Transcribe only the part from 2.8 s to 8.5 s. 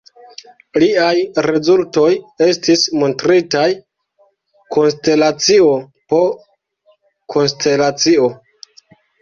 montritaj konstelacio po konstelacio.